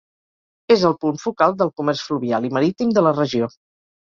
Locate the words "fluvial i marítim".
2.09-2.97